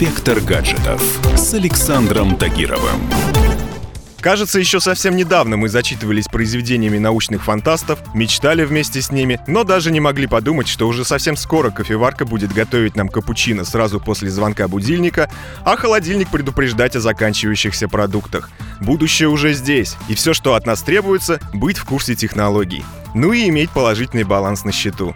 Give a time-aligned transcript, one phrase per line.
[0.00, 3.02] Инспектор гаджетов с Александром Тагировым.
[4.22, 9.90] Кажется, еще совсем недавно мы зачитывались произведениями научных фантастов, мечтали вместе с ними, но даже
[9.90, 14.68] не могли подумать, что уже совсем скоро кофеварка будет готовить нам капучино сразу после звонка
[14.68, 15.30] будильника,
[15.66, 18.48] а холодильник предупреждать о заканчивающихся продуктах.
[18.80, 22.84] Будущее уже здесь, и все, что от нас требуется, быть в курсе технологий.
[23.14, 25.14] Ну и иметь положительный баланс на счету.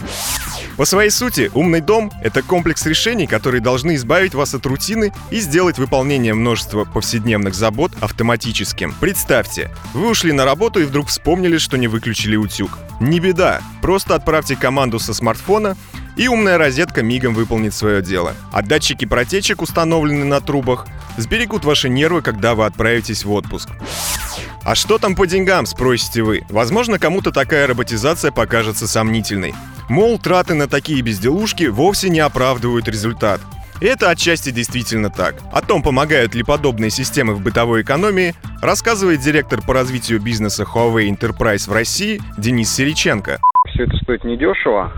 [0.77, 5.39] По своей сути, умный дом— это комплекс решений, которые должны избавить вас от рутины и
[5.39, 8.93] сделать выполнение множества повседневных забот автоматическим.
[9.01, 12.79] Представьте, вы ушли на работу и вдруг вспомнили, что не выключили утюг.
[13.01, 15.77] Не беда, просто отправьте команду со смартфона,
[16.17, 18.35] и умная розетка мигом выполнит свое дело.
[18.53, 23.71] А датчики протечек, установленные на трубах, сберегут ваши нервы, когда вы отправитесь в отпуск.
[24.65, 26.43] А что там по деньгам, спросите вы?
[26.49, 29.55] Возможно, кому-то такая роботизация покажется сомнительной.
[29.91, 33.41] Мол, траты на такие безделушки вовсе не оправдывают результат.
[33.81, 35.35] И это отчасти действительно так.
[35.53, 41.11] О том, помогают ли подобные системы в бытовой экономии, рассказывает директор по развитию бизнеса Huawei
[41.11, 43.41] Enterprise в России Денис Сериченко
[43.75, 44.93] все это стоит недешево,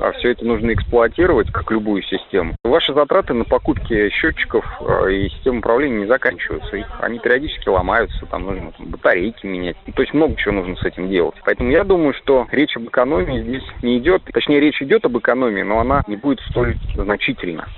[0.00, 2.56] а все это нужно эксплуатировать, как любую систему.
[2.64, 6.76] Ваши затраты на покупки счетчиков э, и систем управления не заканчиваются.
[6.76, 9.76] Их, они периодически ломаются, там нужно там, батарейки менять.
[9.94, 11.34] То есть много чего нужно с этим делать.
[11.44, 14.22] Поэтому я думаю, что речь об экономии здесь не идет.
[14.32, 17.68] Точнее, речь идет об экономии, но она не будет столь значительна.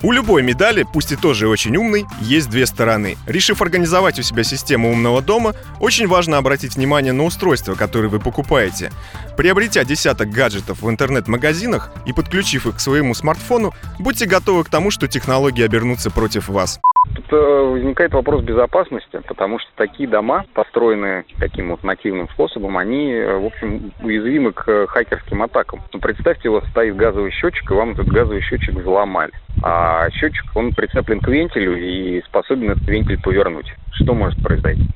[0.00, 3.16] У любой медали, пусть и тоже очень умной, есть две стороны.
[3.26, 8.20] Решив организовать у себя систему умного дома, очень важно обратить внимание на устройства, которые вы
[8.20, 8.92] покупаете.
[9.36, 14.92] Приобретя десяток гаджетов в интернет-магазинах и подключив их к своему смартфону, будьте готовы к тому,
[14.92, 16.78] что технологии обернутся против вас.
[17.30, 23.36] Э, возникает вопрос безопасности, потому что такие дома, построенные таким вот нативным способом, они, э,
[23.36, 25.82] в общем, уязвимы к хакерским атакам.
[25.92, 29.32] Ну, представьте, у вас стоит газовый счетчик, и вам этот газовый счетчик взломали.
[29.62, 33.74] А счетчик, он прицеплен к вентилю и способен этот вентиль повернуть.
[33.92, 34.88] Что может произойти?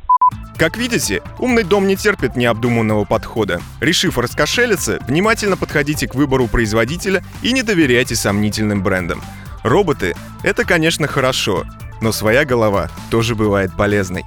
[0.57, 3.61] Как видите, умный дом не терпит необдуманного подхода.
[3.81, 9.21] Решив раскошелиться, внимательно подходите к выбору производителя и не доверяйте сомнительным брендам.
[9.65, 11.65] Роботы— это, конечно, хорошо,
[12.03, 14.25] но своя голова тоже бывает полезной.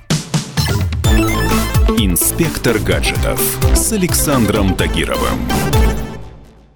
[1.97, 3.39] Инспектор гаджетов
[3.75, 5.39] с Александром Тагировым.